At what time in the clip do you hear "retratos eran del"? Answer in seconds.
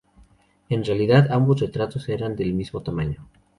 1.59-2.55